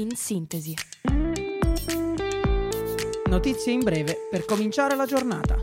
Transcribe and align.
in 0.00 0.16
sintesi. 0.16 0.74
Notizie 3.28 3.72
in 3.72 3.80
breve 3.80 4.16
per 4.30 4.46
cominciare 4.46 4.96
la 4.96 5.04
giornata. 5.04 5.56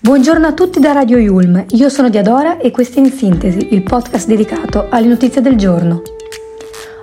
Buongiorno 0.00 0.46
a 0.46 0.52
tutti 0.52 0.80
da 0.80 0.92
Radio 0.92 1.18
Yulm, 1.18 1.64
io 1.70 1.88
sono 1.88 2.08
Diadora 2.08 2.58
e 2.58 2.70
questo 2.70 3.00
è 3.00 3.02
In 3.02 3.12
Sintesi, 3.12 3.74
il 3.74 3.82
podcast 3.82 4.26
dedicato 4.26 4.88
alle 4.90 5.08
notizie 5.08 5.40
del 5.40 5.56
giorno. 5.56 6.02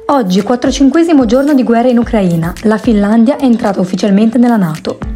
Oggi, 0.08 0.42
45 0.42 1.26
giorno 1.26 1.54
di 1.54 1.64
guerra 1.64 1.89
in 1.89 1.98
Ucraina, 1.98 2.54
la 2.64 2.78
Finlandia 2.78 3.38
è 3.38 3.44
entrata 3.44 3.80
ufficialmente 3.80 4.38
nella 4.38 4.58
Nato. 4.58 5.11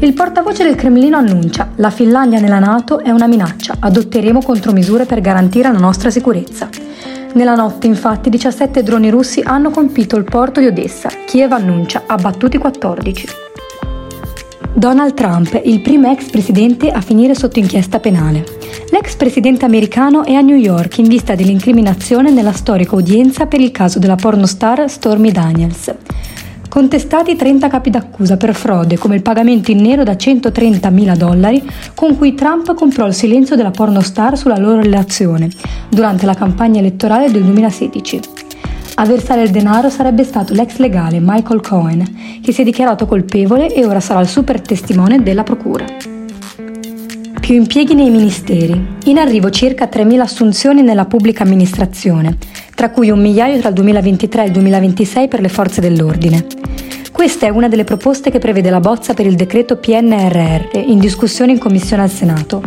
Il 0.00 0.12
portavoce 0.12 0.62
del 0.62 0.74
Cremlino 0.74 1.16
annuncia: 1.16 1.70
La 1.76 1.88
Finlandia 1.88 2.38
nella 2.38 2.58
Nato 2.58 3.00
è 3.00 3.10
una 3.10 3.26
minaccia, 3.26 3.76
adotteremo 3.78 4.42
contromisure 4.42 5.06
per 5.06 5.22
garantire 5.22 5.72
la 5.72 5.78
nostra 5.78 6.10
sicurezza. 6.10 6.68
Nella 7.32 7.54
notte, 7.54 7.86
infatti, 7.86 8.28
17 8.28 8.82
droni 8.82 9.08
russi 9.08 9.40
hanno 9.42 9.70
colpito 9.70 10.16
il 10.16 10.24
porto 10.24 10.60
di 10.60 10.66
Odessa. 10.66 11.08
Kiev 11.26 11.50
annuncia 11.52 12.02
abbattuti 12.06 12.58
14. 12.58 13.26
Donald 14.74 15.14
Trump, 15.14 15.58
il 15.64 15.80
primo 15.80 16.10
ex 16.12 16.28
presidente 16.28 16.90
a 16.90 17.00
finire 17.00 17.34
sotto 17.34 17.58
inchiesta 17.58 17.98
penale. 17.98 18.44
L'ex 18.90 19.16
presidente 19.16 19.64
americano 19.64 20.24
è 20.24 20.34
a 20.34 20.42
New 20.42 20.56
York 20.56 20.98
in 20.98 21.08
vista 21.08 21.34
dell'incriminazione 21.34 22.30
nella 22.30 22.52
storica 22.52 22.94
udienza 22.94 23.46
per 23.46 23.60
il 23.60 23.70
caso 23.70 23.98
della 23.98 24.16
pornostar 24.16 24.90
Stormy 24.90 25.32
Daniels. 25.32 25.94
Contestati 26.76 27.36
30 27.36 27.68
capi 27.68 27.88
d'accusa 27.88 28.36
per 28.36 28.54
frode 28.54 28.98
come 28.98 29.14
il 29.14 29.22
pagamento 29.22 29.70
in 29.70 29.80
nero 29.80 30.02
da 30.02 30.12
130.000 30.12 31.16
dollari 31.16 31.66
con 31.94 32.18
cui 32.18 32.34
Trump 32.34 32.74
comprò 32.74 33.06
il 33.06 33.14
silenzio 33.14 33.56
della 33.56 33.70
pornostar 33.70 34.36
sulla 34.36 34.58
loro 34.58 34.82
relazione 34.82 35.48
durante 35.88 36.26
la 36.26 36.34
campagna 36.34 36.78
elettorale 36.80 37.30
del 37.30 37.44
2016. 37.44 38.20
A 38.96 39.06
versare 39.06 39.44
il 39.44 39.50
denaro 39.52 39.88
sarebbe 39.88 40.22
stato 40.22 40.52
l'ex 40.52 40.76
legale 40.76 41.18
Michael 41.18 41.62
Cohen, 41.62 42.04
che 42.42 42.52
si 42.52 42.60
è 42.60 42.64
dichiarato 42.64 43.06
colpevole 43.06 43.72
e 43.72 43.86
ora 43.86 44.00
sarà 44.00 44.20
il 44.20 44.28
super 44.28 44.60
testimone 44.60 45.22
della 45.22 45.44
procura. 45.44 45.86
Più 47.40 47.54
impieghi 47.54 47.94
nei 47.94 48.10
ministeri. 48.10 48.96
In 49.04 49.16
arrivo 49.16 49.48
circa 49.48 49.88
3.000 49.90 50.18
assunzioni 50.18 50.82
nella 50.82 51.06
pubblica 51.06 51.42
amministrazione, 51.42 52.36
tra 52.76 52.90
cui 52.90 53.08
un 53.08 53.20
migliaio 53.20 53.58
tra 53.58 53.70
il 53.70 53.74
2023 53.74 54.42
e 54.42 54.46
il 54.46 54.52
2026 54.52 55.28
per 55.28 55.40
le 55.40 55.48
forze 55.48 55.80
dell'ordine. 55.80 56.46
Questa 57.10 57.46
è 57.46 57.48
una 57.48 57.68
delle 57.68 57.84
proposte 57.84 58.30
che 58.30 58.38
prevede 58.38 58.68
la 58.68 58.80
bozza 58.80 59.14
per 59.14 59.24
il 59.24 59.34
decreto 59.34 59.76
PNRR 59.76 60.76
in 60.86 60.98
discussione 60.98 61.52
in 61.52 61.58
Commissione 61.58 62.02
al 62.02 62.10
Senato. 62.10 62.60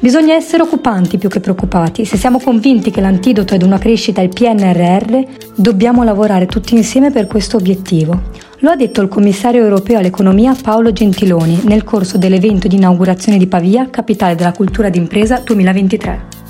Bisogna 0.00 0.34
essere 0.34 0.62
occupanti 0.62 1.18
più 1.18 1.28
che 1.28 1.40
preoccupati. 1.40 2.06
Se 2.06 2.16
siamo 2.16 2.40
convinti 2.40 2.90
che 2.90 3.02
l'antidoto 3.02 3.52
è 3.52 3.56
ad 3.56 3.62
una 3.62 3.76
crescita 3.76 4.22
il 4.22 4.30
PNRR, 4.30 5.18
dobbiamo 5.54 6.02
lavorare 6.02 6.46
tutti 6.46 6.74
insieme 6.74 7.10
per 7.10 7.26
questo 7.26 7.58
obiettivo. 7.58 8.30
Lo 8.60 8.70
ha 8.70 8.76
detto 8.76 9.02
il 9.02 9.08
commissario 9.08 9.62
europeo 9.62 9.98
all'economia 9.98 10.56
Paolo 10.60 10.92
Gentiloni 10.92 11.60
nel 11.64 11.84
corso 11.84 12.16
dell'evento 12.16 12.68
di 12.68 12.76
inaugurazione 12.76 13.36
di 13.36 13.46
Pavia, 13.46 13.90
capitale 13.90 14.34
della 14.34 14.52
cultura 14.52 14.88
d'impresa 14.88 15.42
2023. 15.44 16.41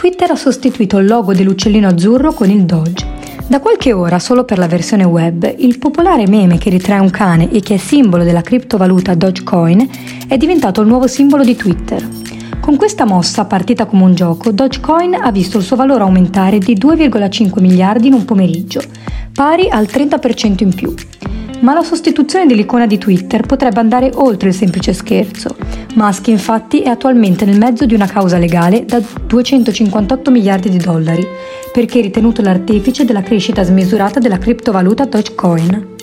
Twitter 0.00 0.30
ha 0.30 0.34
sostituito 0.34 0.96
il 0.96 1.06
logo 1.06 1.34
dell'uccellino 1.34 1.86
azzurro 1.86 2.32
con 2.32 2.48
il 2.48 2.64
Doge. 2.64 3.06
Da 3.46 3.60
qualche 3.60 3.92
ora, 3.92 4.18
solo 4.18 4.44
per 4.44 4.56
la 4.56 4.66
versione 4.66 5.04
web, 5.04 5.56
il 5.58 5.76
popolare 5.76 6.26
meme 6.26 6.56
che 6.56 6.70
ritrae 6.70 7.00
un 7.00 7.10
cane 7.10 7.50
e 7.50 7.60
che 7.60 7.74
è 7.74 7.76
simbolo 7.76 8.24
della 8.24 8.40
criptovaluta 8.40 9.14
Dogecoin 9.14 9.90
è 10.26 10.38
diventato 10.38 10.80
il 10.80 10.86
nuovo 10.86 11.06
simbolo 11.06 11.44
di 11.44 11.54
Twitter. 11.54 12.02
Con 12.62 12.76
questa 12.76 13.04
mossa, 13.04 13.44
partita 13.44 13.84
come 13.84 14.04
un 14.04 14.14
gioco, 14.14 14.52
Dogecoin 14.52 15.16
ha 15.16 15.30
visto 15.30 15.58
il 15.58 15.64
suo 15.64 15.76
valore 15.76 16.00
aumentare 16.00 16.56
di 16.56 16.78
2,5 16.78 17.60
miliardi 17.60 18.06
in 18.06 18.14
un 18.14 18.24
pomeriggio, 18.24 18.80
pari 19.34 19.68
al 19.68 19.84
30% 19.84 20.62
in 20.62 20.74
più. 20.74 20.94
Ma 21.60 21.74
la 21.74 21.82
sostituzione 21.82 22.46
dell'icona 22.46 22.86
di 22.86 22.96
Twitter 22.96 23.44
potrebbe 23.44 23.80
andare 23.80 24.10
oltre 24.14 24.48
il 24.48 24.54
semplice 24.54 24.94
scherzo. 24.94 25.54
Musk 25.94 26.28
infatti 26.28 26.82
è 26.82 26.88
attualmente 26.88 27.44
nel 27.44 27.58
mezzo 27.58 27.84
di 27.84 27.94
una 27.94 28.06
causa 28.06 28.38
legale 28.38 28.84
da 28.84 29.00
258 29.26 30.30
miliardi 30.30 30.70
di 30.70 30.78
dollari, 30.78 31.26
perché 31.72 31.98
è 31.98 32.02
ritenuto 32.02 32.42
l'artefice 32.42 33.04
della 33.04 33.22
crescita 33.22 33.62
smisurata 33.62 34.20
della 34.20 34.38
criptovaluta 34.38 35.04
Dogecoin. 35.04 35.98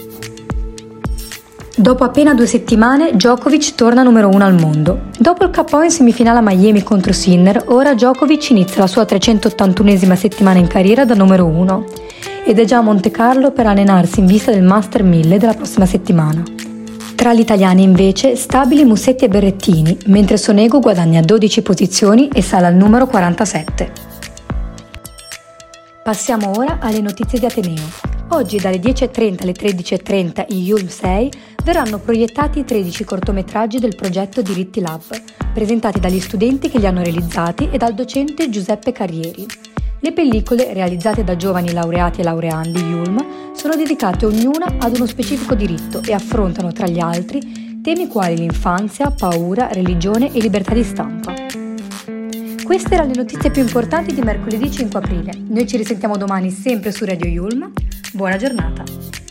Dopo 1.80 2.03
appena 2.03 2.34
due 2.34 2.48
settimane, 2.48 3.12
Djokovic 3.14 3.75
torna 3.75 4.02
numero 4.02 4.30
uno 4.30 4.44
al 4.44 4.56
mondo. 4.56 5.09
Dopo 5.20 5.44
il 5.44 5.52
KO 5.52 5.84
in 5.84 5.92
semifinale 5.92 6.40
a 6.40 6.42
Miami 6.42 6.81
contro 6.81 7.14
Sinner, 7.14 7.66
ora 7.68 7.94
Djokovic 7.94 8.50
inizia 8.50 8.81
la 8.81 8.88
sua 8.88 9.04
381esima 9.04 10.16
settimana 10.16 10.58
in 10.58 10.68
carriera 10.68 11.06
da 11.06 11.14
numero 11.14 11.46
uno 11.46 11.86
ed 12.44 12.58
è 12.58 12.66
già 12.66 12.78
a 12.78 12.81
Monte 12.81 13.12
Carlo 13.12 13.52
per 13.52 13.68
allenarsi 13.68 14.22
in 14.22 14.25
vista 14.25 14.52
del 14.52 14.64
Master 14.64 15.04
1000 15.04 15.38
della 15.38 15.54
prossima 15.54 15.86
settimana. 15.86 16.44
Tra 17.17 17.33
gli 17.33 17.39
italiani 17.39 17.81
invece 17.81 18.35
stabili 18.35 18.85
Musetti 18.85 19.25
e 19.25 19.28
Berrettini, 19.28 19.97
mentre 20.05 20.38
Sonego 20.38 20.79
guadagna 20.79 21.19
12 21.19 21.63
posizioni 21.63 22.28
e 22.31 22.44
sale 22.44 22.67
al 22.67 22.75
numero 22.75 23.07
47. 23.07 23.91
Passiamo 26.03 26.51
ora 26.56 26.77
alle 26.79 27.01
notizie 27.01 27.39
di 27.39 27.47
Ateneo. 27.47 27.89
Oggi 28.29 28.59
dalle 28.59 28.77
10.30 28.77 29.41
alle 29.41 29.53
13.30 29.53 30.45
in 30.50 30.63
Yulm 30.63 30.88
6 30.88 31.31
verranno 31.63 31.97
proiettati 31.97 32.63
13 32.63 33.03
cortometraggi 33.03 33.79
del 33.79 33.95
progetto 33.95 34.44
Diritti 34.44 34.79
Lab, 34.79 35.01
presentati 35.56 36.00
dagli 36.00 36.19
studenti 36.19 36.69
che 36.69 36.77
li 36.77 36.85
hanno 36.85 37.01
realizzati 37.01 37.67
e 37.72 37.79
dal 37.79 37.95
docente 37.95 38.47
Giuseppe 38.51 38.91
Carrieri. 38.91 39.47
Le 40.00 40.13
pellicole, 40.13 40.74
realizzate 40.74 41.24
da 41.24 41.35
giovani 41.35 41.74
laureati 41.74 42.22
e 42.22 42.24
laureandi 42.24 42.80
Yulm, 42.80 43.53
sono 43.53 43.75
dedicate 43.75 44.28
ognuna 44.28 44.75
ad 44.78 44.96
uno 44.96 45.08
specifico 45.08 45.56
diritto 45.56 46.02
e 46.06 46.13
affrontano, 46.13 46.72
tra 46.72 46.88
gli 46.88 47.00
altri, 47.00 47.81
temi 47.81 48.07
quali 48.07 48.38
l'infanzia, 48.38 49.09
paura, 49.09 49.69
religione 49.72 50.31
e 50.31 50.40
libertà 50.40 50.74
di 50.74 50.84
stampa. 50.84 51.34
Queste 52.63 52.94
erano 52.94 53.09
le 53.09 53.16
notizie 53.16 53.50
più 53.50 53.63
importanti 53.63 54.13
di 54.13 54.22
mercoledì 54.22 54.69
5 54.69 55.00
aprile. 55.00 55.31
Noi 55.47 55.66
ci 55.66 55.78
risentiamo 55.78 56.16
domani 56.16 56.52
sempre 56.52 56.91
su 56.91 57.03
Radio 57.03 57.28
Yulm. 57.28 57.72
Buona 58.13 58.36
giornata! 58.38 59.26